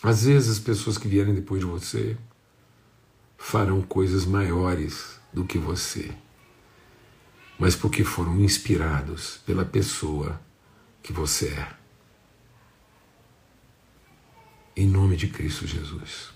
Às 0.00 0.22
vezes 0.22 0.50
as 0.50 0.58
pessoas 0.60 0.96
que 0.96 1.08
vierem 1.08 1.34
depois 1.34 1.58
de 1.58 1.66
você 1.66 2.16
farão 3.36 3.82
coisas 3.82 4.24
maiores 4.24 5.18
do 5.32 5.44
que 5.44 5.58
você, 5.58 6.16
mas 7.58 7.74
porque 7.74 8.04
foram 8.04 8.38
inspirados 8.38 9.38
pela 9.38 9.64
pessoa 9.64 10.40
que 11.02 11.12
você 11.12 11.48
é. 11.48 11.74
Em 14.76 14.86
nome 14.86 15.16
de 15.16 15.26
Cristo 15.26 15.66
Jesus. 15.66 16.30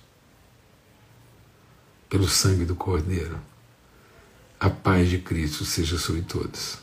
Pelo 2.08 2.26
sangue 2.26 2.64
do 2.64 2.74
Cordeiro. 2.74 3.49
A 4.60 4.68
paz 4.68 5.08
de 5.08 5.16
Cristo 5.16 5.64
seja 5.64 5.96
sobre 5.96 6.20
todos. 6.20 6.76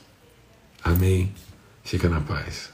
Amém. 0.83 1.31
Fica 1.83 2.09
na 2.09 2.19
paz. 2.19 2.71